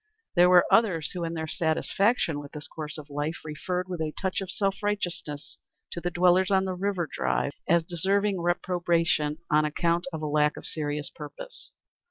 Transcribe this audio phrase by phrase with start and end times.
[0.33, 4.11] There were others who, in their satisfaction with this course of life, referred with a
[4.19, 5.59] touch of self righteousness
[5.91, 10.57] to the dwellers on the River Drive as deserving reprobation on account of a lack
[10.57, 11.71] of serious purpose.